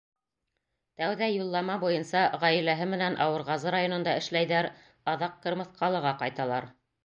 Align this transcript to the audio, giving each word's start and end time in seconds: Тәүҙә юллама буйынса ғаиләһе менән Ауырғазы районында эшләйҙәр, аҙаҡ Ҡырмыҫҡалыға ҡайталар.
Тәүҙә 1.01 1.27
юллама 1.31 1.75
буйынса 1.83 2.23
ғаиләһе 2.45 2.89
менән 2.95 3.19
Ауырғазы 3.27 3.77
районында 3.79 4.19
эшләйҙәр, 4.23 4.73
аҙаҡ 5.15 5.41
Ҡырмыҫҡалыға 5.47 6.19
ҡайталар. 6.27 6.73